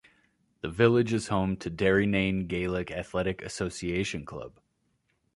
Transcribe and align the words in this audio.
The 0.61 0.67
village 0.67 1.13
is 1.13 1.27
home 1.27 1.57
to 1.57 1.69
Derrynane 1.69 2.47
Gaelic 2.47 2.89
Athletic 2.89 3.43
Association 3.43 4.25
club. 4.25 4.53